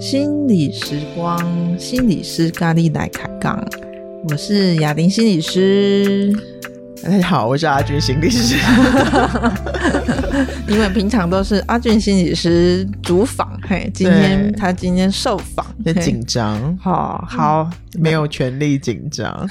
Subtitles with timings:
[0.00, 1.38] 心理时光，
[1.78, 3.64] 心理师咖喱来开杠，
[4.28, 6.32] 我是雅玲心理师。
[7.02, 8.56] 大家好，我是阿军心理师。
[10.68, 16.76] 因为平常都是阿俊心理师主访，嘿，今天他今天受访，很紧张。
[16.78, 17.70] 好好。
[17.98, 19.46] 没有权利紧张，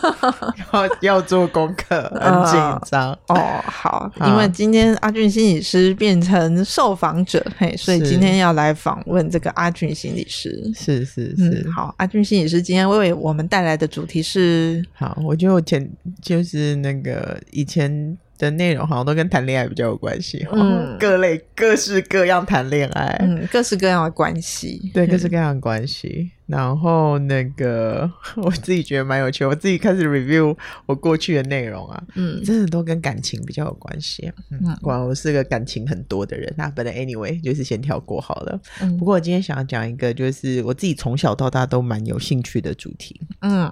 [0.74, 3.34] 要要做功课，很紧张、呃。
[3.34, 10.70] 哦，好，因为今天阿俊心理师变成受访者，嘿，所以今天要来访问这个阿俊心理师。
[10.74, 18.18] 是是是、嗯，好，阿俊心理师今天为我们带来的主题是，好，我觉得我前就是那个以前。
[18.38, 26.30] 的内容好像都跟谈恋爱比较有关系，嗯， 各类各式各样谈恋爱，嗯，各式各样的关系，对，各式各样的关系。
[26.46, 30.56] 嗯、然后那个 我自己觉得蛮有趣，我自己开始 review
[30.86, 34.32] 我过去的内容啊，嗯，真的都跟感情比较有关系。
[34.50, 36.52] 嗯，果然我是个感情很多的人。
[36.56, 38.60] 那本来 anyway 就是先跳过好了。
[38.80, 43.70] 嗯，不过我今天想要讲一个，就是我自己从小到大都蛮有兴趣的主题，嗯，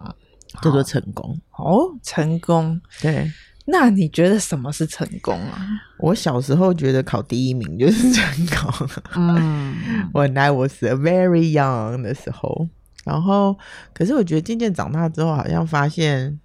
[0.61, 1.39] 叫做成功。
[1.57, 3.31] 哦，成功，对。
[3.69, 5.67] 那你觉得什么是成功啊？
[5.99, 8.89] 我小时候觉得考第一名就是成功。
[9.17, 9.75] 嗯
[10.13, 12.69] ，When I was very young 的时候，
[13.05, 13.59] 然后
[13.93, 16.39] 可是我觉得渐渐长大之后，好像发现，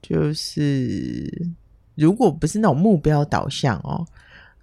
[0.00, 1.48] 就是
[1.96, 4.06] 如果不是那种目标导向哦，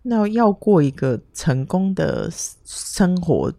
[0.02, 2.30] 那要过一个成功的
[2.64, 3.53] 生活，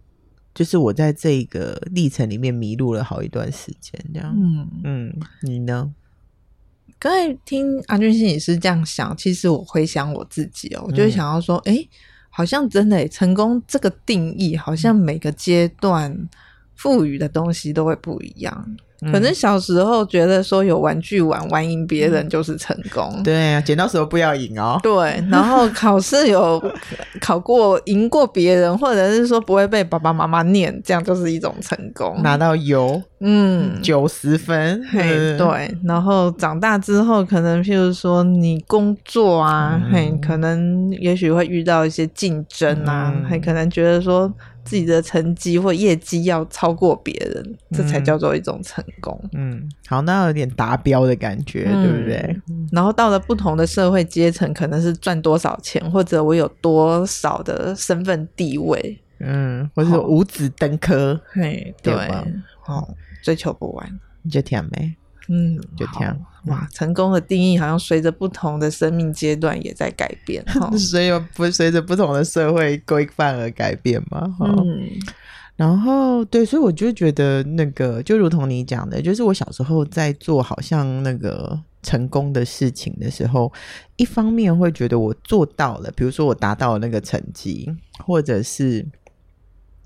[0.54, 4.34] 就是我在这个历程里面迷路了好一段时间，这样。
[4.34, 5.92] 嗯嗯，你呢？
[7.02, 11.88] 刚才听阿俊心理师这样想，其实我回想我自己哦，我就想要说，哎、嗯，
[12.30, 16.16] 好像真的成功这个定义，好像每个阶段
[16.76, 18.76] 赋予的东西都会不一样。
[19.10, 23.12] 可能小时候觉得说有玩具玩，玩赢别人就是成功。
[23.16, 24.78] 嗯、对啊，剪刀石头布要赢哦。
[24.80, 26.62] 对，然后考试有
[27.20, 32.22] 考过赢过别人，或者是说不会被爸爸妈妈念，这样就是一种成功。
[32.22, 34.84] 拿到优，嗯，九十分。
[34.90, 35.76] 嘿，对。
[35.84, 44.32] 然后长大之后，可能譬如说你工作啊，嘿、嗯，可能也许会遇到一些竞争啊，还、嗯、可能觉得说。
[44.64, 49.20] 自己的成绩或业绩要超过别人，这才叫做一种成功。
[49.32, 52.40] 嗯，好，那有点达标的感觉，嗯、对不对？
[52.70, 61.92] 然后到了不同的社会阶层，可能是赚多少钱，或者我有多少的身份地位，嗯，或者五子登科，嘿，对，
[62.60, 62.88] 好，
[63.22, 64.96] 追求不完，你就甜呗？
[65.28, 66.66] 嗯，就这样哇！
[66.72, 70.44] 成功的定义好像随着不同的生命阶段也在改变，
[70.76, 74.36] 所以不随着不同的社会规范而改变嘛。
[74.40, 74.82] 嗯，
[75.54, 83.50] 然后对，所以我就觉得那个就如同你讲的，就是我小时候在做好像那个成功的事情的时候，
[83.96, 87.72] 一方面会觉得我做到了，比如说我达到了那个成绩，
[88.04, 88.84] 或者是。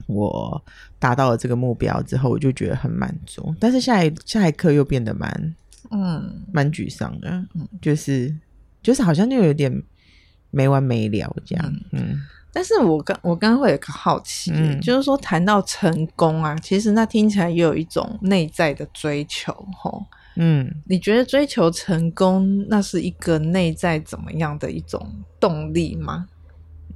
[0.09, 0.65] 我
[1.07, 3.55] 达到了这个目标之后，我就觉得很满足。
[3.61, 5.55] 但是下一下一刻又变得蛮
[5.93, 8.35] 嗯蛮沮丧的，嗯，就是
[8.83, 9.71] 就是好像就有点
[10.51, 11.73] 没完没了这样。
[11.93, 12.21] 嗯，嗯，
[12.53, 20.05] 但是我刚我刚刚会有个好奇，嗯，就是说谈到成功啊，其实那听起来也有一种内在的追求，吼。
[20.39, 25.01] 嗯，你觉得追求成功，那是一个内在怎么样的一种
[25.39, 26.27] 动力吗？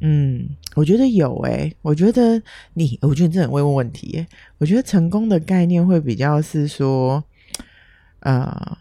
[0.00, 2.42] 嗯，我觉得有诶、我觉得
[2.74, 4.26] 你，我觉得你真的很会问问题诶。
[4.58, 7.22] 我觉得成功的概念会比较是说，
[8.20, 8.78] 呃，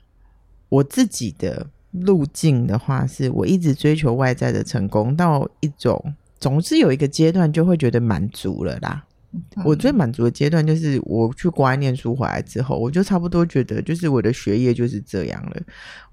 [0.70, 9.06] 我自己的路径的话，是我一直追求外在的成功，到一种总是有一个阶段就会觉得满足了啦。
[9.32, 15.62] 嗯、我最满足的阶段就是我去国外念书回来之后，我就差不多觉得就是我的学业就是这样了，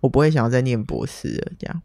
[0.01, 1.83] 我不会想要再念博士了这样。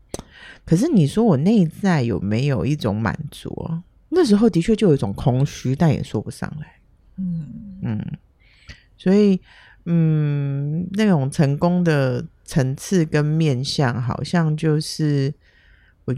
[0.65, 3.81] 可是你说我内在有没有一种满足？
[4.09, 6.67] 那时候的确就有一种空虚，但也说不上来。
[7.17, 8.05] 嗯嗯，
[8.97, 9.39] 所以
[9.85, 15.33] 嗯，那种成功的层次跟面向，好像就是
[16.05, 16.13] 我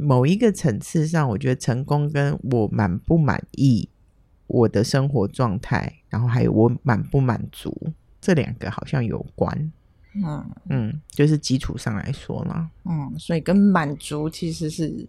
[0.00, 3.88] 某一个层次上，我觉得成功跟我满不满意
[4.50, 7.74] 我的生活状态，然后还有我满不满足，
[8.20, 9.72] 这两个好像有关。
[10.12, 15.06] 嗯嗯，就是基础上来说嘛，嗯，所以跟满足其实是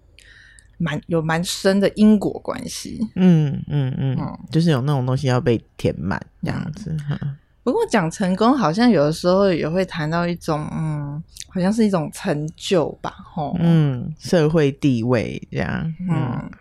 [0.77, 2.99] 蛮有蛮深的因果关系。
[3.15, 6.95] 嗯嗯嗯，嗯，就是有那种东西要被填满这样子。
[7.09, 16.51] 嗯、不过讲成功，好像有的时候也会谈到一种，嗯，好像是一种成就吧，吼，嗯，社会地位这样，嗯。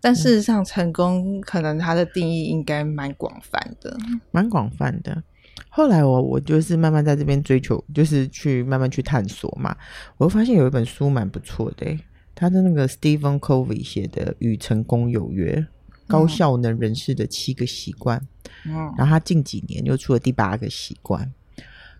[0.00, 3.94] 嗯但事实上，成功可能它的定义应该蛮广泛的，
[4.30, 5.22] 蛮广泛的。
[5.68, 9.76] 后来我我就是慢慢在这边追求，就是去慢慢去探索嘛。
[10.16, 11.98] 我会发现有一本书蛮不错的，
[12.34, 15.66] 他的那个 Stephen Covey 写的《与成功有约：
[16.06, 18.18] 高效能人士的七个习惯》。
[18.64, 21.30] 嗯，然后他近几年又出了第八个习惯，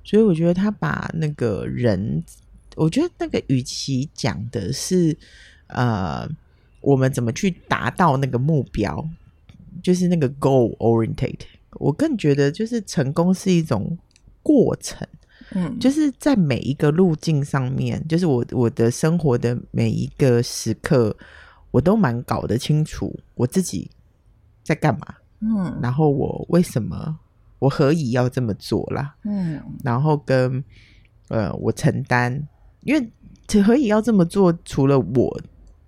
[0.02, 2.24] 所以我觉得他把那个人，
[2.76, 5.16] 我觉得那个与其讲的是
[5.68, 6.26] 呃，
[6.80, 9.08] 我们怎么去达到那个目标。
[9.82, 11.38] 就是那个 goal oriented，
[11.78, 13.96] 我更觉得就是成功是一种
[14.42, 15.08] 过程，
[15.54, 21.16] 嗯，就是在每一个路径上面，就是我我的生活的每一个时刻，
[21.70, 23.90] 我都蛮搞得清楚我自己
[24.62, 27.18] 在干嘛，嗯，然后我为什么
[27.58, 30.62] 我何以要这么做啦，嗯，然后跟
[31.28, 32.46] 呃我承担，
[32.82, 35.40] 因为何以要这么做，除了我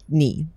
[0.06, 0.48] 你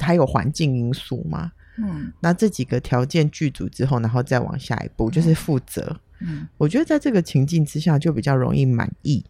[0.00, 1.52] 还有环境因素嘛。
[1.76, 6.00] 嗯，那这几个条件具足之后，然后再往下一步，就是负责。
[6.20, 9.24] 嗯，我觉得在这个情境之下，就比较容易满意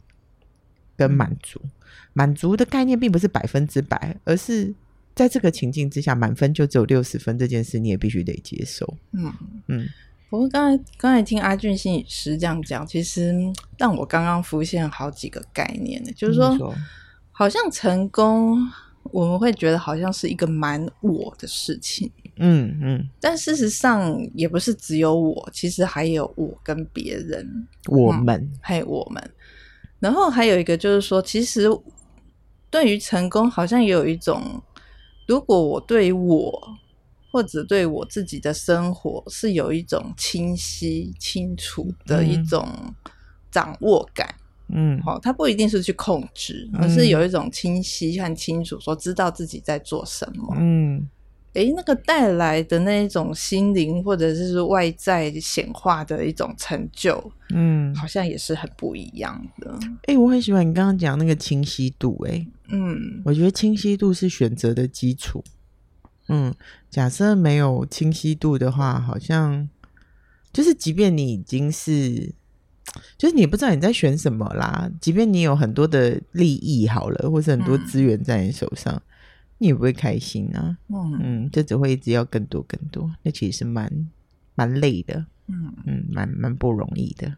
[0.97, 1.61] 跟满足。
[2.15, 4.75] 满足的概念并不是百分之百，而是
[5.15, 8.97] 在这个情境之下，满分就只有六十分，这件事你也必须得接受。
[9.12, 9.32] 嗯
[9.67, 9.87] 嗯。
[10.31, 13.35] 不过刚才刚才听阿俊心理师这样讲，其实
[13.79, 16.75] 让我刚刚浮现好几个概念呢，就是说，说
[17.31, 18.59] 好像成功，
[19.12, 22.10] 我们会觉得好像是一个蛮我的事情。
[22.40, 29.31] 嗯嗯，但事实上也不是只有我，其实还有我跟别人，我们、嗯、还有我们，
[29.99, 31.69] 然后还有一个就是说，其实
[32.70, 34.62] 对于成功，好像也有一种，
[35.26, 36.78] 如果我对我
[37.32, 42.66] 或者对我自己的生活是有一种清晰清楚的一种
[43.50, 44.32] 掌握感，
[44.69, 51.09] 嗯，好，它不一定是去控制，而是有一种清晰和清楚，说知道自己在做什么，嗯。
[51.55, 59.76] 诶，那个带来的那一种心灵，或者是外在显化的一种成就，嗯，好像也是很不一样的。
[60.06, 65.43] 诶，我很喜欢你刚刚讲那个清晰度，诶，嗯，我觉得清晰度是选择的基础。
[66.29, 66.55] 嗯，
[66.91, 69.69] 假设没有清晰度的话，好像
[70.53, 72.35] 就是，即便你已经是，
[73.17, 78.94] 就是你不知道你在选什么啦，即便你有很多的利益好了，或是很多资源在你手上。
[78.94, 79.02] 嗯
[79.61, 83.90] 你也不会开心啊，嗯嗯，就只会一直要更多更多，那其实是蛮
[84.55, 87.35] 蛮累的，嗯嗯，蛮蛮不容易的。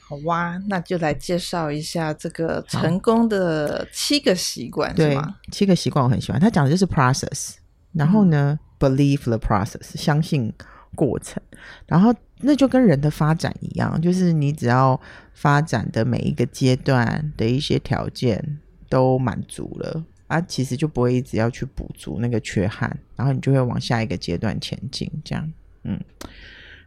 [0.00, 5.36] 好哇，那就来介绍一下这个成功的七个习惯，对吗？
[5.52, 7.54] 七个习惯我很喜欢，他讲的就是 process，
[7.92, 10.52] 然后呢、嗯、believe the process，相信
[10.94, 11.42] 过程，
[11.86, 15.00] 然后那就跟人的发展一样，就是你只要
[15.34, 18.58] 发展的每一个阶段的一些条件
[18.88, 20.04] 都满足了。
[20.26, 25.10] 啊，其实就不会一直要去补足那个缺憾，然后你就会往下一个阶段前进。
[25.24, 25.52] 这样，
[25.82, 26.00] 嗯，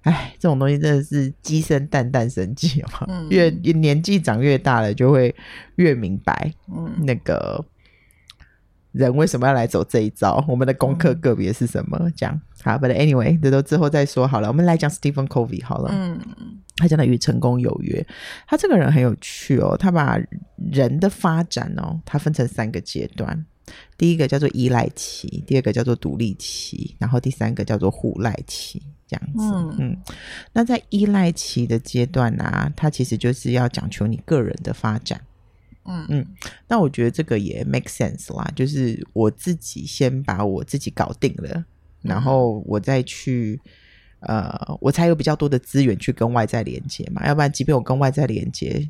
[0.03, 3.05] 哎，这种东西真的是鸡生蛋，蛋生鸡嘛。
[3.09, 5.35] 嗯，越年纪长越大了，就会
[5.75, 7.61] 越明白，嗯，那个
[8.93, 12.09] 人为什么要来走这一招，我们的功课个别是什么？
[12.15, 14.47] 这样，好，But anyway，这都之后再说好了。
[14.47, 15.89] 我们来讲 Stephen Covey 好了。
[15.91, 16.17] 嗯。
[16.75, 18.03] 他讲的与成功有约，
[18.47, 19.77] 他这个人很有趣哦。
[19.77, 20.17] 他把
[20.71, 23.45] 人的发展哦，他分成三个阶段。
[23.95, 28.81] 第一个叫做依赖期，第二个叫做独立期，然后第三个叫做互赖期。
[29.07, 29.97] 这样子，嗯，嗯，
[30.51, 35.21] 那在依赖期的阶段呢、啊，他其实就是要讲求你个人的发展。
[35.85, 36.25] 嗯嗯，
[36.67, 41.65] 那我觉得这个也 make sense 啦，就是我自己先把我自己搞定了，
[42.01, 43.59] 然后我再去。
[44.25, 48.89] 呃，我才有比较多的资源去跟外在连接嘛，要不然，即便我跟外在连接，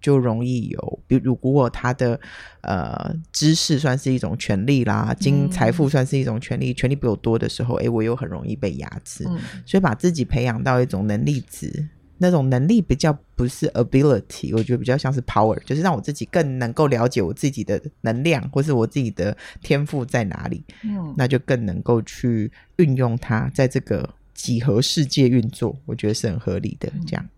[0.00, 2.20] 就容易有，比如如果他的
[2.60, 9.24] 呃知识算是一种权利啦，金财富算是一种权利，权利比我多的时候，诶，我又很容易被压制。
[9.26, 11.88] 嗯，所以把自己培养到一种能力值，
[12.20, 24.08] 那种能力比较不是 ability，我觉得比较像是 power，就是让我自己更能够了解我自己的能量，或是我自己的天赋在哪里，嗯，那就更能够去运用它，在这个。
[24.32, 26.90] 几何世界运作，我觉得是很合理的。
[27.06, 27.28] 这样，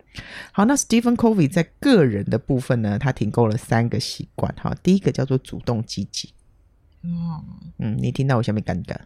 [0.53, 4.55] 好，那 Stephen Covey 在个人的部分呢，他提供了三个习惯。
[4.55, 6.33] 哈，第一个叫做主动积极。
[7.03, 7.43] 嗯
[7.79, 8.97] 嗯，你听到我下面尴尬？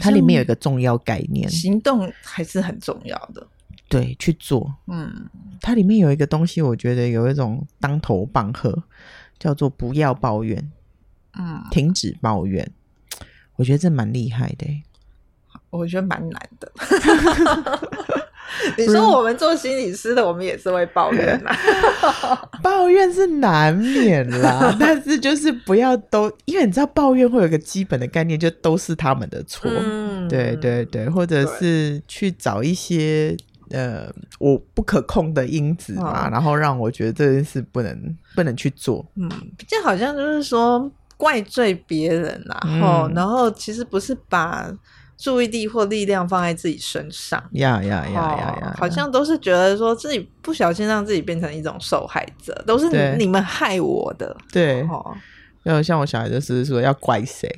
[0.00, 3.46] 它里面有一个重要概念，行动还是很重要的。
[4.00, 4.74] 对，去做。
[4.88, 5.28] 嗯，
[5.60, 8.82] 它里面有一个东西，我觉得有一种当头棒喝，
[9.38, 10.70] 叫做不要抱怨。
[11.38, 12.68] 嗯，停止抱怨。
[13.56, 14.66] 我觉得这蛮厉害的。
[15.70, 16.72] 我觉得蛮难的。
[18.78, 21.56] 你说我们做心理师的，我们也是会抱怨啊？
[22.62, 29.68] 抱怨是难免啦，但是就是不要都，因为你知道抱怨会有一个基本的概念，就都是他们的错。
[29.74, 33.36] 嗯，对对对，或者是去找一些
[33.74, 39.04] 呃我不可控的因子嘛，哦、然后让我觉得这件事不能不能去做。
[39.16, 39.28] 嗯，
[39.66, 44.72] 这好像就是说怪罪别人，然后、嗯、然后其实不是把
[45.16, 47.42] 注意力或力量放在自己身上。
[47.52, 48.74] 呀呀呀呀呀！
[48.78, 54.36] 好像都是觉得说自己不小心让自己变成一种受害者，都是你，们害我的。
[54.52, 55.14] 对，哦，
[55.62, 57.48] 然后像我小孩就是说要怪谁。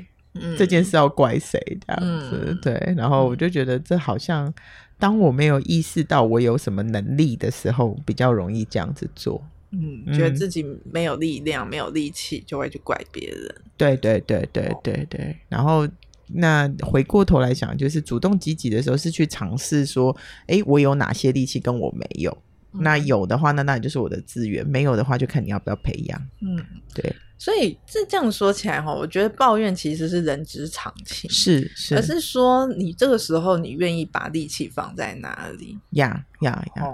[0.59, 2.49] 这件事要怪谁这样子？
[2.49, 4.53] 嗯、对，然后我就觉得这好像，
[4.99, 9.43] 当我没有意识到我有什么能力的时候，比较容易这样子做。
[9.71, 13.55] 嗯，觉得自己没有力量、没有力气，就会去怪别人。
[13.77, 15.37] 对对对对对对。
[15.49, 15.87] 然后，
[16.29, 22.39] 那回过头来想，就是主动积极的时候，是去尝试说，哎，我有哪些力气跟我没有？
[22.81, 26.21] 那有的话，那那就是我的资源；没有的话，就看你要不要培养。
[26.41, 26.65] 嗯，
[26.95, 27.15] 对。
[27.39, 35.79] 所以这这样说起来哈，我觉得抱怨其实是人之常情，是是，而是说你这个时候你愿意把力气放在哪里？
[35.91, 36.85] 呀呀呀！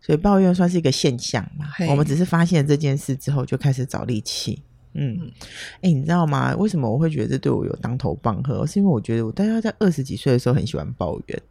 [0.00, 1.66] 所以抱怨算是一个现象嘛。
[1.90, 4.62] 我们只是发现这件事之后，就开始找力气。
[4.94, 5.30] 嗯，
[5.76, 6.54] 哎、欸，你知道吗？
[6.54, 8.64] 为什么我会觉得这对我有当头棒喝？
[8.64, 11.42] 是因为我觉得我大概在二十几岁的时候很喜欢抱怨。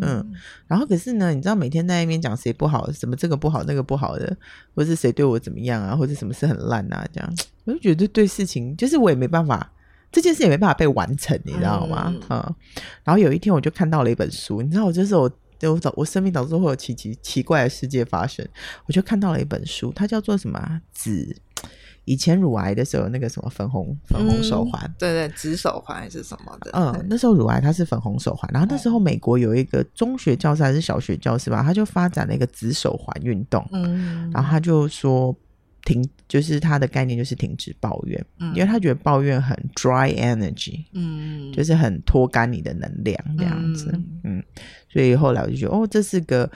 [0.00, 0.32] 嗯，
[0.66, 4.36] 然后可是呢，你知道每天在那边讲谁不好，什么这个不好那个不好的，
[4.74, 7.34] 或是谁对我怎么样啊，或者什么事很烂啊，这样，
[7.64, 9.72] 我就觉得对事情就是我也没办法，
[10.10, 12.06] 这件事也没办法被完成，你知道吗？
[12.08, 12.54] 嗯，嗯，
[13.04, 15.30] 然后有一天我就看到了一本书，你知道，我就是我，
[15.96, 18.46] 我生命当中会有奇奇奇怪的世界发生，
[18.86, 20.80] 我就看到了一本书，它叫做什么？
[20.92, 21.36] 紫。
[22.04, 26.70] 以前乳癌的时候，那个什么粉红粉红手环，嗯，对对，紫手环还是什么的。
[26.74, 33.64] 嗯， 那时候乳癌它是粉红手环，然后那时候美国有一个中学教师还是小学教师吧，他就发展了一个紫手环运动。
[33.72, 35.32] 嗯，然后他就说
[35.84, 44.44] 停，就是他的概念就是停止抱怨，嗯，因为他觉得抱怨很 dry energy，嗯，就是很拖干你的能量这样子，嗯，嗯，
[44.88, 46.50] 所以后来我就觉得哦，这是个，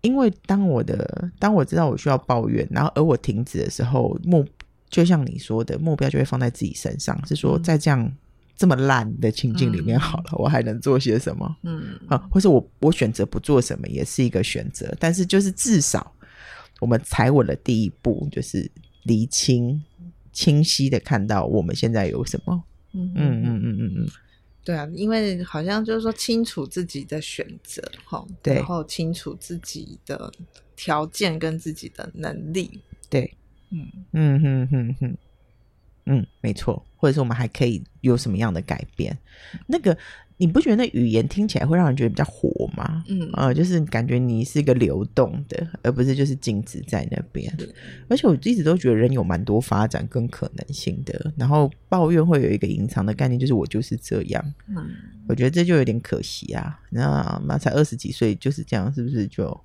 [0.00, 4.42] 因为当我的当我知道我需要抱怨，然后而我停止的时候目。
[4.90, 8.10] 就像你说的，目标就会放在自己身上，是说在这样
[8.56, 11.56] 这么烂的情境里面，好了，嗯，我还能做些什么？
[11.62, 16.12] 嗯，啊，或是我我选择不做什么也是一个选择，但是就是至少
[16.80, 18.70] 我们踩稳了第一步，就是
[19.04, 19.82] 厘清、
[20.32, 22.64] 清晰的看到我们现在有什么。
[22.94, 24.08] 嗯嗯嗯嗯嗯嗯，
[24.64, 30.32] 对啊，因为好像就是说清楚自己的选择，哈，对，然后清楚自己的
[30.74, 32.80] 条件跟自己的能力，
[33.10, 33.34] 对。
[33.70, 35.16] 嗯嗯哼哼哼，
[36.06, 39.16] 嗯，没错，或者是我们还可以有什么样的改变？
[39.66, 39.96] 那个
[40.40, 43.04] 你不觉得那语言听起来会让人觉得比较活吗？
[43.08, 47.52] 嗯，呃，就是感觉你是一个流动的，而不是就是静止在那边。
[48.08, 54.54] 而且我一直都觉得人有蛮多发展跟可能性的，然后抱怨会有一个隐藏的概念，就是我就是这样。
[54.68, 54.90] 嗯，
[55.28, 56.80] 我觉得这就有点可惜啊。
[56.90, 59.60] 那才二十几岁就是这样，是不是就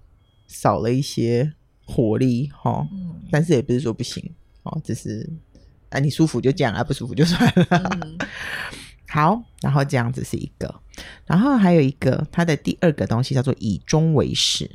[0.47, 1.53] 少了一些？
[1.85, 2.87] 活力哈，
[3.31, 4.23] 但是也不是说不行
[4.63, 5.29] 哦，只是
[5.89, 7.67] 啊，你舒服就这样啊，不舒服就算了。
[8.01, 8.17] 嗯、
[9.09, 10.73] 好，然后这样子是一个，
[11.25, 14.69] 然后还有一个，它的第二个东西叫做以终为始。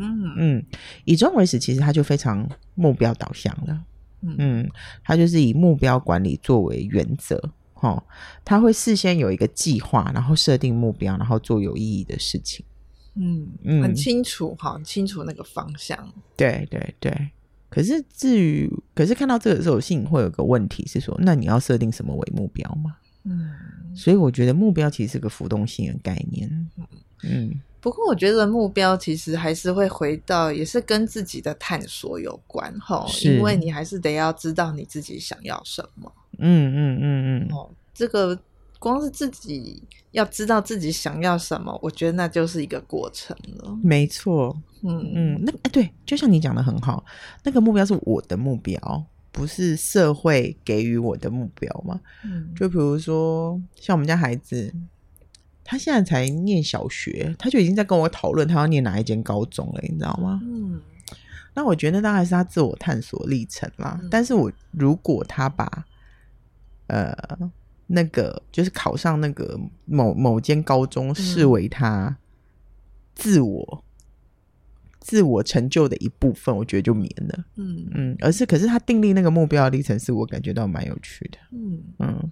[0.00, 0.64] 嗯嗯，
[1.04, 3.84] 以终为始，其实它就非常目标导向了。
[4.20, 4.68] 嗯，
[5.04, 8.02] 它就是以目标管理作为原则，哈，
[8.44, 12.64] 他会事先有一个计划，然后设定目标，然后做有意义的事情。
[13.18, 15.98] 嗯嗯，很清楚哈，很清楚那个方向。
[16.36, 17.30] 对对对。
[17.68, 22.96] 可是至于，可是看到这个时候，心里会有个问题是说，那你要设定什么为目标吗？
[23.24, 23.50] 嗯。
[23.94, 26.68] 所以我觉得目标其实是个浮动性的概念。
[27.24, 27.60] 嗯。
[27.80, 36.12] 不过我觉得目标其实还是会回到，也是跟自己的探索有关哈，因为你还是得要知道你自己想要什么。
[36.38, 37.54] 嗯嗯嗯嗯。
[37.54, 38.38] 哦，这个。
[38.78, 39.82] 光是自己
[40.12, 43.76] 要知道自己想要什么，我觉得那就是一个过程了。
[43.82, 47.04] 没错，嗯嗯，那哎对，就像你讲的很好，
[47.42, 52.00] 那个目标是我的目标，不是社会给予我的目标嘛。
[52.24, 54.72] 嗯，就比如说像我们家孩子，
[55.64, 60.40] 他现在才念小学，他就已经在跟我讨论他要念哪一间高中了，你知道吗？
[60.44, 60.80] 嗯，
[61.54, 63.98] 那我觉得那还是他自我探索历程啦。
[64.00, 65.84] 嗯，但是我如果他把
[66.86, 67.12] 呃。
[67.90, 72.18] 那个就是考上那个某某间高中，视为他
[73.14, 73.82] 自我、嗯、
[75.00, 77.44] 自我成就的一部分，我觉得就免了。
[77.56, 81.38] 嗯嗯，而是可是他订立那个目标的历程，是我感觉到蛮有趣的。
[81.50, 82.30] 嗯嗯，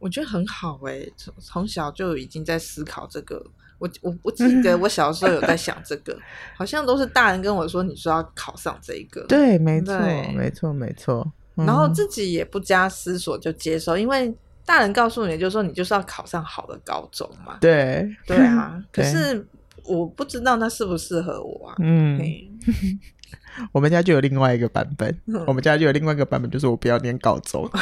[0.00, 3.40] 我觉得很好诶、欸，从从小就已经在思考这个。
[3.78, 6.18] 我我我记得 我小时候有在想这个，
[6.56, 9.24] 好像都是大人跟我说，你说要考上这一个。
[9.28, 9.96] 对，没错，
[10.34, 11.32] 没错，没错。
[11.54, 14.34] 然后自己也不加思索就接受，因为。
[14.64, 17.56] 大人告诉你，就是说你就是要考上好的高中嘛。
[17.60, 18.80] 对，对啊。
[18.92, 19.44] 可是
[19.84, 21.74] 我不知道那适不适合我啊。
[21.80, 22.20] 嗯，
[23.72, 27.68] 我们家就有另外一个版本，嗯、我们家就有另外一个版本，就是我不要念高中。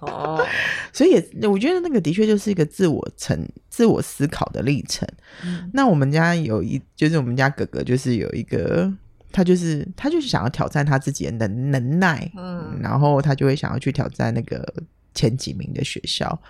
[0.00, 0.44] 哦，
[0.92, 5.08] 所以也我觉得那个的确就是一个自我成、自我思考的历程。
[5.44, 8.92] 嗯、那我们家有一，就是我们家哥哥，就是有一个，
[9.30, 14.72] 他就是他就是想要挑战他自己的能能耐，嗯，然后他就会想要去挑战那个。
[15.14, 16.40] 前几名的学校，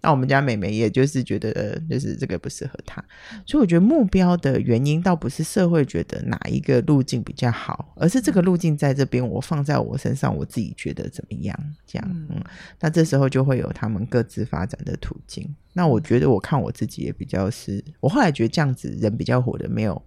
[0.00, 3.04] 那我们家妹妹也就是觉得，就是这个不适合她，
[3.46, 11.58] 所以我觉得目标的原因倒不是社会觉得哪一个路径比较好，而是这个路径在这边，我放在我身上，我自己觉得怎么样？
[11.86, 12.42] 这样，嗯，
[12.80, 15.54] 那这时候就会有他们各自发展的途径。
[15.72, 20.02] 那我觉得，我看我自己也比较是，我后来觉得这样子人比较活的没有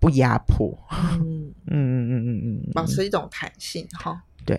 [0.00, 0.76] 不压迫，
[1.20, 1.52] 嗯。
[1.66, 4.58] 嗯嗯嗯嗯嗯，保持一种弹性哈，对。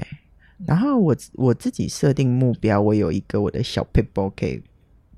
[0.66, 4.62] 然后我我自己设定目标，我有一个我的小撇步可以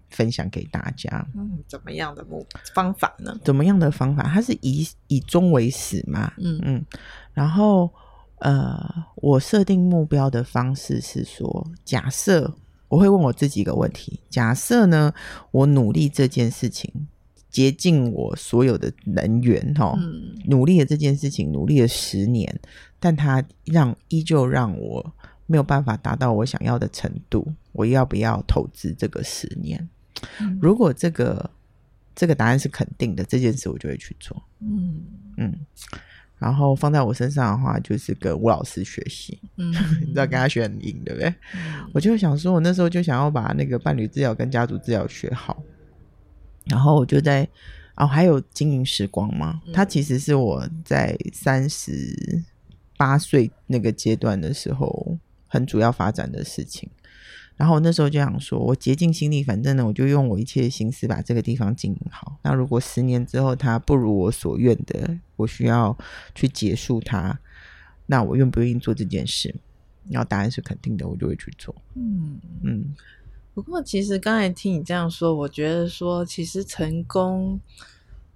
[0.10, 1.28] 分享给大家。
[1.36, 3.38] 嗯，怎么样的目方法呢？
[3.44, 4.24] 怎么样的方法？
[4.24, 6.32] 它是以以终为始嘛。
[6.38, 6.86] 嗯嗯。
[7.34, 7.92] 然后
[8.40, 8.78] 呃，
[9.16, 12.54] 我设定目标的方式是说，假设
[12.88, 15.14] 我会问我自己一个问题：假设呢，
[15.52, 17.08] 我努力这件事情，
[17.50, 19.98] 竭尽我所有的能源，哈、
[20.46, 22.60] 努力了这件事情，努力了十年，
[23.00, 25.14] 但它让依旧让我。
[25.48, 29.88] 没有办法达到我想要的程度，我要不要投资这个十年？
[30.42, 31.50] 嗯、 如果这个
[32.16, 34.42] 这个答案是肯定的，这件事我就会去做。
[34.62, 35.04] 嗯
[35.38, 35.54] 嗯，
[36.40, 39.40] 然后放在我身上的话，就是跟吴老师学习。
[39.58, 39.72] 嗯，
[40.02, 41.30] 你知道跟他学很硬，对不对？
[41.54, 45.62] 嗯、我就想说，我那时候就想要把那个伴侣治疗跟家族治疗学好，
[46.66, 47.48] 然后我就在
[47.98, 52.44] 哦，还有经营时光嘛，它、嗯、其实是我在三十
[52.98, 55.20] 八岁那个阶段的时候。
[55.48, 56.90] 很主要发展的事情，
[57.56, 62.38] 然后我那时候就想说，我竭尽心力，反正呢，我就用我一切的心思把这个地方经营好。
[62.44, 65.98] 那如果十年之后它不如我所愿的，我需要
[66.34, 67.40] 去结束它，
[68.08, 69.56] 那我愿不愿意做这件事？
[70.10, 71.74] 然后答案是肯定的，我就会去做。
[71.94, 72.96] 嗯嗯。
[73.54, 77.58] 不过其实刚才听你这样说，我觉得说其实成功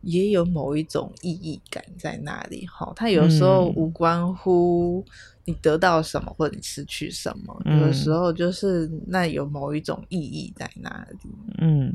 [0.01, 2.65] 也有某一种意义感在那里。
[2.67, 5.03] 哈，它有时候无关乎。
[5.49, 7.59] 你得到什么，或者你失去什么？
[7.65, 11.29] 有的时候就是那有某一种意义在那里。
[11.57, 11.91] 嗯，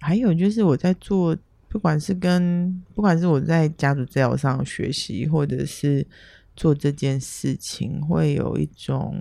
[0.00, 1.36] 还有就是我在做，
[1.68, 6.04] 不管是跟不管是我在家族治疗上学习，或者是
[6.56, 9.16] 做这件事情，会有一种，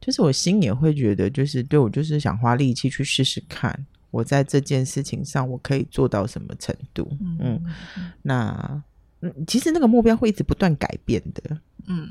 [0.00, 7.06] 就是我心也会觉得，就是对我就是想花力气去试试看，我在这件事情上我可以做到什么程度。
[7.20, 7.62] 嗯，
[7.98, 8.82] 嗯，那
[9.22, 11.58] 嗯，其实那个目标会一直不断改变的。
[11.86, 12.08] 嗯，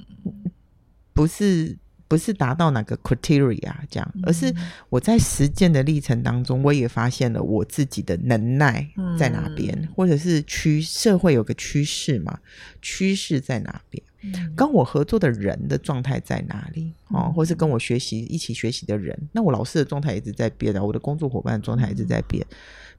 [1.13, 1.76] 不是
[2.08, 4.54] 不是达到哪个 criteria 这样，而是
[4.89, 12.39] 我在实践的历程当中，我也发现了我自己的能耐在哪边，嗯、或者是趋社会有个趋势嘛，
[12.82, 14.04] 趋势在哪边？
[14.22, 16.93] 嗯、跟我合作的人的状态在哪里？
[17.08, 22.45] 哦，或是跟我学习一起学习的人，那我老师的状态一直在变啊，我的工作伙伴的状态一直在变，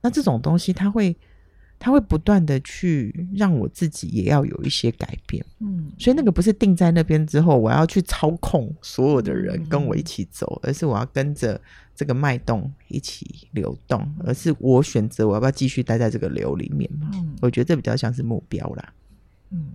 [0.01, 1.17] 那这种东西它会。
[1.83, 11.59] 他会不断的去让我自己也要有一些改变，嗯，所以那个不是定在那边之后，我要去操控所有的人跟我一起走，嗯、而是我要跟着
[11.97, 17.11] 这个脉动一起流动，嗯、而是我选择我要不要继续待在这个流里面嘛？
[17.15, 18.93] 嗯，我觉得这比较像是目标啦，
[19.49, 19.73] 嗯，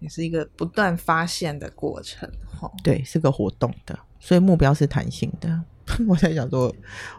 [0.00, 2.30] 也是一个不断发现的过程，
[2.60, 5.62] 哈，对，是个活动的，所以目标是弹性的。
[6.08, 6.74] 我在想说，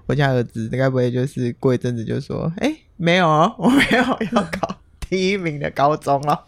[0.06, 2.80] 我家儿子该不会就是过一阵子就说，哎、欸。
[3.02, 4.04] 没有哦，我没有
[4.34, 6.46] 要考第一名的高中了。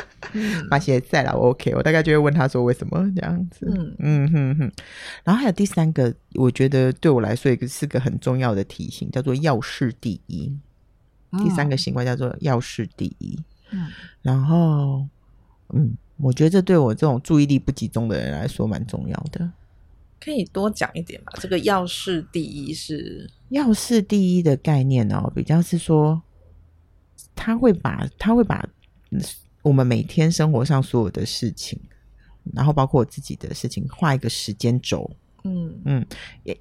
[0.70, 3.66] 那现在了，我 OK，我大概就会问他说为什么这样子。
[3.74, 4.72] 嗯嗯哼哼。
[5.24, 10.54] 然后还有第三个，我觉得对我来说一个是个很重要的提醒，叫做要事第一。
[11.30, 13.42] 嗯、第三个习惯叫做要事第一。
[13.70, 13.86] 嗯。
[14.20, 15.06] 然后，
[15.70, 19.50] 嗯，我觉得这对我这种注意力不集中的人来说蛮重要的。
[20.20, 21.32] 可以多讲一点吧？
[21.40, 26.20] 这个要事第一是要事第一的概念哦，比较是说，
[27.34, 28.68] 他会把他会把
[29.62, 31.78] 我们每天生活上所有的事情，
[32.52, 35.10] 然后包括我自己的事情，画一个时间轴。
[35.44, 36.06] 嗯嗯，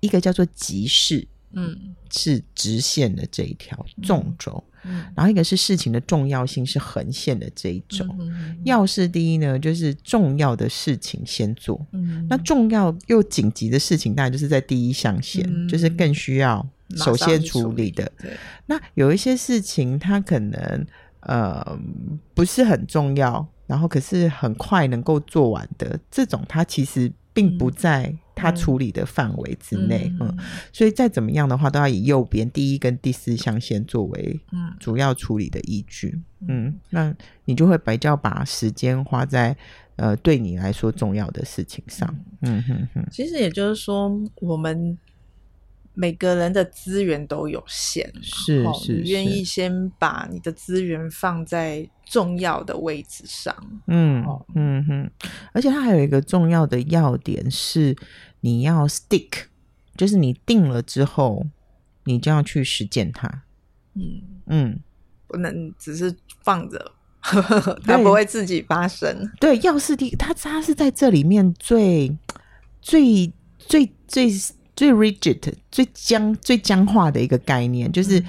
[0.01, 1.27] 一个叫做急事。
[1.53, 8.05] 嗯，是直线的这一条纵轴，嗯，然后一个是事情的重要性是横线的这一轴。
[8.19, 11.83] 嗯，要事第一呢，就是重要的事情先做。
[11.93, 18.11] 嗯，那重要又紧急的事情，当然就是在第一象限，嗯，就是更需要首先处理的。
[18.19, 20.85] 对，那有一些事情，它可能
[21.21, 21.79] 呃
[22.33, 28.13] 不是很重要，然后可是很快能够做完的这种，它其实并不在。
[28.37, 30.37] 他处理的范围之内，嗯，嗯，
[30.71, 34.39] 所以再怎么样的话，都要以右边第一跟第四象限作为
[34.79, 39.57] 主要处理的依据，嗯，嗯，那你就会比较把时间花在
[39.95, 42.63] 呃对你来说重要的事情上，嗯。
[42.63, 43.05] 哼哼。
[43.11, 44.97] 其实也就是说，我们。
[45.99, 53.55] 每个人的资源都有限，是是，你愿意先把你的资源放在重要的位置上，
[53.87, 54.23] 嗯
[54.53, 55.09] 嗯哼，
[55.53, 57.95] 而且它还有一个重要的要点是，
[58.41, 59.45] 你要 stick，
[59.95, 61.45] 就是你定了之后，
[62.05, 63.43] 你就要去实践它，
[63.93, 64.21] 嗯。
[64.47, 64.79] 嗯，
[65.27, 66.91] 不能只是放着，
[67.83, 69.29] 它不会自己发生。
[69.39, 72.17] 对，要是第它它是在这里面最
[72.81, 74.31] 最最最。
[74.77, 78.23] 最 rigid、最僵、最僵化的一个概念，就是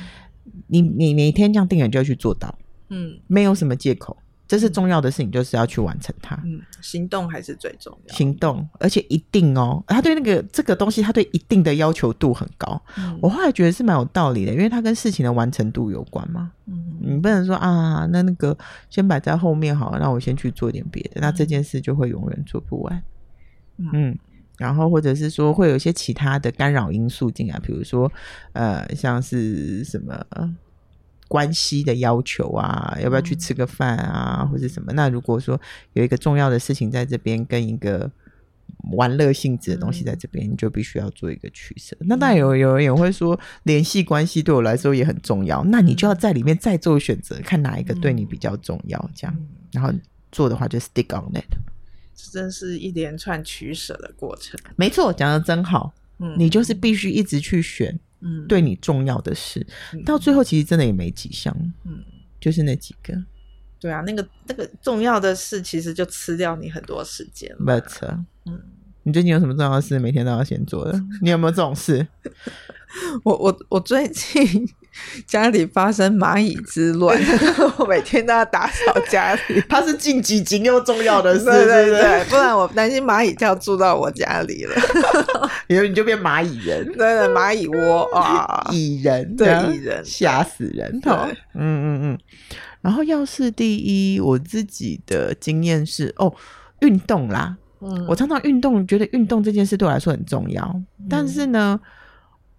[0.68, 4.16] 你你每天这样定了就要去做到，嗯，没有什么借口，
[4.48, 6.34] 这是重要的事情，就是要去完成它。
[6.44, 12.82] 嗯，行动还是最重要，行动，而且一定哦，他对那个这个东西，他对一定的要求度很高。
[12.96, 16.50] 嗯，我后来觉得是蛮有道理的，因为它跟事情的完成度有关嘛。
[16.66, 18.56] 嗯，你不能说啊，那那个
[18.88, 23.02] 先摆在后面好，那我先去做点别的，那这件事就会永远做不完。
[23.76, 23.90] 嗯。
[23.92, 24.18] 嗯
[24.58, 28.10] 然后，或者是说，会有一些其他的干扰因素进来，比如说，
[28.54, 30.20] 呃，像是什么
[31.28, 34.92] 关系的要求啊，要不要去吃个饭啊，或者什么？
[34.94, 35.60] 那如果说
[35.92, 38.10] 有一个重要的事情在这边，跟一个
[38.92, 41.96] 玩乐性质的东西在这边，你就必须要做一个取舍。
[42.00, 49.36] 那当然有有人也会说，联系关系对我来说也很重要，那你就要在里面再做选择，看哪一个对你比较重要，这样。
[49.72, 49.92] 然后
[50.32, 51.44] 做的话就 stick on it。
[52.32, 54.58] 真是一连串取舍的过程。
[54.76, 55.94] 没错，讲的真好。
[56.18, 61.54] 嗯，你就是必须一直去选，嗯，对你重要的事，嗯，到最后其实真的也没几项，
[61.84, 62.02] 嗯，
[62.40, 63.14] 就是那几个。
[63.80, 67.54] 对啊，那个那个重要的事，其实就吃掉你很多时间。
[67.58, 68.08] 没错，
[68.46, 68.60] 嗯，
[69.04, 71.00] 你最近有什么重要的事，每天都要先做的？
[71.22, 72.06] 你有没有这种事？
[73.22, 74.68] 我我我最近。
[75.26, 77.18] 家里发生蚂蚁之乱，
[77.78, 79.62] 我每天都要打扫家里。
[79.68, 84.74] 它是近几集又重要的事，对对对，不然我担心蚂蚁就要住到我家里了，
[85.66, 92.18] 然后你就变蚂蚁人，对对，蚂蚁窝啊，蚁人，对蚁人，吓死人，对，嗯嗯嗯。
[92.80, 96.32] 然后要事第一，我自己的经验是哦，
[96.80, 100.64] 运动啦，嗯，我常常运动，觉得运动这件事对我来说很重要，
[100.98, 101.78] 嗯、但是呢。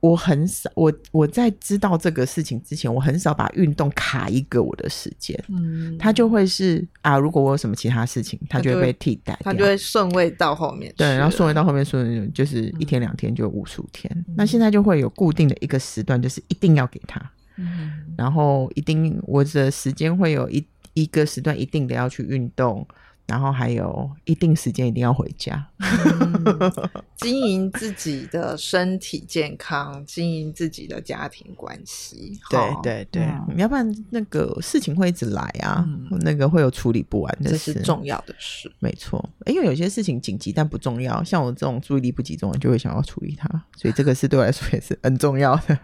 [0.01, 5.37] 我很少，我我在知道这个事情之前，我很少把运动卡一个我的时间。
[5.49, 10.93] 嗯，它就会是啊，如果我有什么其他事情，它就会被替代，它就会顺位到后面。
[10.95, 14.09] 对，然后顺位到后面顺就是一天两天就五十五天。
[14.27, 17.19] 嗯，那现在就会有固定的一个时段，就是一定要给他。
[17.57, 22.87] 嗯，然后一定我的时间会有一一个时段一定得要去运动。
[23.29, 26.71] 然后还有一定时间一定要回家，嗯、
[27.15, 32.39] 经营自己的身体健康，经营自己的家庭关系。
[32.49, 38.71] 对对对，嗯、要不然那个事情会一直来啊，嗯、那个会有处理不完的事，这是重要的事。
[38.79, 45.77] 没错，因为有些事情紧急但不重要，像我这种注意力不集中，就会想要处理它，所以这个事对我来说也是很重要的。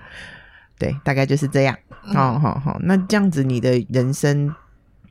[0.78, 1.74] 对，大概就是这样。
[1.88, 4.54] 好好好，那这样子你的人生。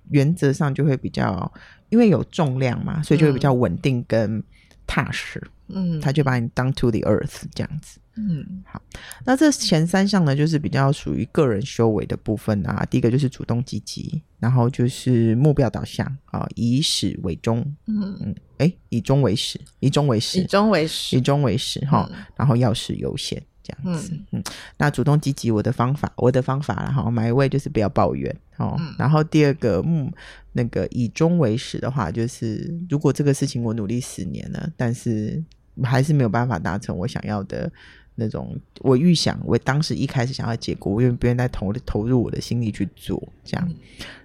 [0.09, 1.51] 原则上就会比较，
[1.89, 4.41] 因为有重量嘛，所以就会比较稳定跟
[4.85, 5.41] 踏实。
[5.69, 7.99] 嗯，他就把你当 to the earth 这样子。
[8.15, 8.81] 嗯，好，
[9.25, 12.85] 那这前三项呢，就是比较属于个人修为的部分啊。
[12.89, 17.59] 第一个就是主动积极，然后就是目标导向啊，以始为终。
[17.85, 22.09] 嗯嗯，哎，以终为始，以终为始，以终为始，以终为始哈。
[22.35, 23.43] 然后要事优先。
[23.67, 24.43] 这样子，嗯，嗯，
[24.77, 28.75] 那主动积极，我的方法，我的方法啦，哈，买位就是不要抱怨哦。
[28.79, 30.11] 嗯、然后第二个，嗯，
[30.53, 35.43] 那个以终为始的话，就是如果这个事情我努力十年了，但是
[35.83, 37.69] 还是没有办法达成我想要的
[38.15, 43.67] 那种，我预想我当时一开始想要结果，我愿不愿意再投投入我的心力去做这样。
[43.67, 43.75] 嗯、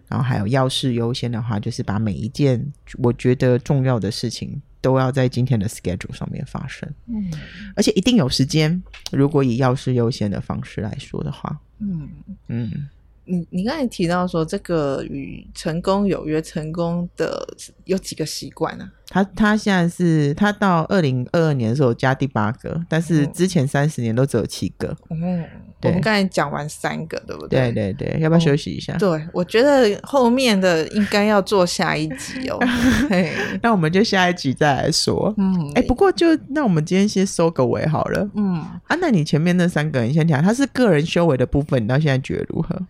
[0.08, 2.64] 然后还有要事优先的话，就是把每一件
[2.98, 4.62] 我觉得重要的事情。
[4.82, 7.32] 都要在今天的 schedule 上面发生，嗯，
[7.74, 8.82] 而且一定有时间。
[9.10, 12.10] 如果以要事优先的方式来说的话，嗯
[12.48, 12.88] 嗯。
[13.24, 17.46] 你你刚才提到说，这个与成功有约成功的
[17.84, 18.90] 有几个习惯呢？
[19.08, 24.96] 他他现在是他到二零二二年的时候加第八个，但是之前三十年都只有七个。
[25.10, 25.44] 嗯，
[25.82, 27.70] 我们刚才讲完三个，对不对？
[27.70, 28.94] 对对对，要不要休息一下？
[28.94, 32.58] 哦、对，我觉得后面的应该要做下一集哦。
[33.10, 33.32] 嘿
[33.62, 35.32] 那我们就下一集再来说。
[35.36, 38.28] 嗯，哎，不过就那我们今天先收个尾好了。
[38.34, 38.54] 嗯，
[38.86, 42.80] 啊，那你前面那三个，你先讲，他是个人修为的部分，你到现在觉得如何？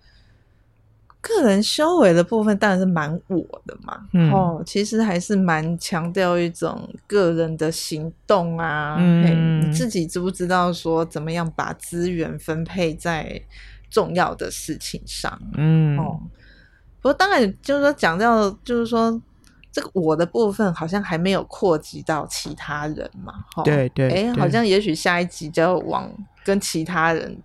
[1.23, 13.41] 个人修为的部分当然是蛮我的嘛，嗯、哦，其实还是蛮强调一种个人的行动啊，嗯，你自己知不知道说怎么样把资源分配在
[13.89, 16.21] 重要的事情上，嗯，哦，
[17.01, 19.23] 不过当然就是说讲到就是说
[19.71, 26.13] 这个我的部分好像还没有扩及到其他人嘛，哦、对对，哎、欸，好像也许下一集就要往
[26.45, 27.41] 跟其他人。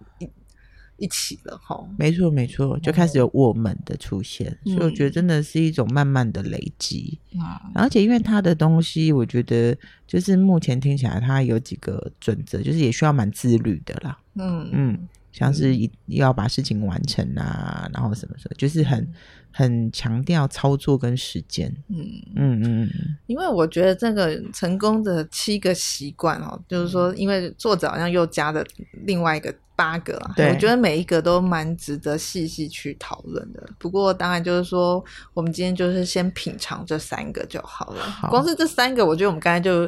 [0.97, 7.41] 一起了哈，没错没错，就开始有我们的出现，嗯、所以我觉得真的是一种慢慢的累积，嗯、
[7.73, 14.69] 而且因为他的东西，我觉得就是目前听起来，他有几个准则，就是也需要蛮自律的啦，嗯。
[14.73, 19.07] 嗯，像是一要把事情完成啊，然后什么什么，就是很
[19.57, 22.89] 很强调操作跟时间，嗯嗯嗯，
[23.25, 28.63] 因为我觉得这个成功的七个习惯哦，就是说，因为作者好像又加了
[29.05, 29.51] 另外一个。
[29.77, 33.63] 八个啊，对我觉得每一个都蛮值得细细去讨论的。
[33.77, 38.01] 不过当然就是说，我们今天就是先品尝这三个就好了。
[38.01, 39.87] 好光是这三个，我觉得我们刚才就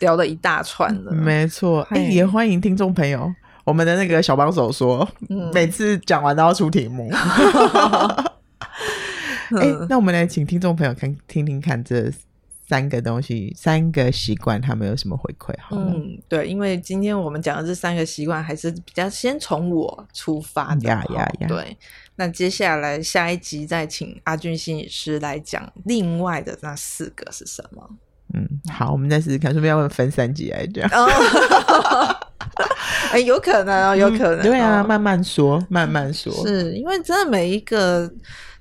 [0.00, 1.12] 聊了一大串了。
[1.12, 3.32] 没错，哎嘿，也欢迎听众朋友，
[3.64, 7.10] 我们的那个小帮手说，嗯、每次讲完都要出题目。
[9.60, 12.12] 哎，那我们来请听众朋友看听听看这。
[12.68, 15.52] 三个东西，三个习惯，他们有什么回馈？
[15.60, 20.88] 好，嗯，对，因为今天我们讲的这三个习惯，还是比较先从我出发的。
[20.88, 21.48] 呀呀呀！
[21.48, 21.76] 对，
[22.16, 27.86] 那接下来下一集再请阿俊心理师来讲另外的那四个是什么？
[28.32, 30.88] 嗯，好，我们再试试看，是不是要分三集来讲？
[33.12, 34.44] 哎、欸，有可能哦，有可能、哦嗯。
[34.44, 36.32] 对啊，慢慢说，慢慢说。
[36.46, 38.10] 是因为真的每一个。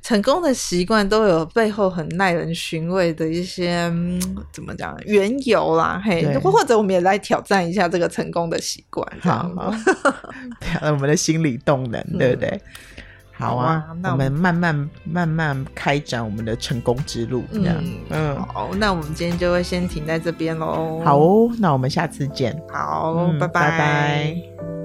[0.03, 4.19] 成功的习惯都有背后很耐人寻味的一些、嗯、
[4.51, 9.71] 怎么讲缘由啦，嘿，对或者我们也来挑战一下这个成功的习惯，好吗？
[10.59, 12.59] 挑战我们的心理动能，嗯、对不对？
[13.41, 21.01] 好啊，好啊，那我们，慢慢慢慢开展我们的成功之路，这样，嗯，嗯好，那我们今天就会先停在这边喽。
[21.03, 22.55] 好哦，那我们下次见。
[22.71, 23.47] 好，拜拜。
[23.47, 24.80] 拜拜。